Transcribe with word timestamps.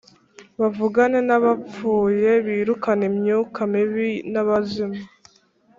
bavugane 0.59 1.19
n’abapfuye; 1.27 2.31
birukane 2.45 3.03
imyuka 3.11 3.59
mibi 3.71 4.09
n’abazimu 4.31 5.01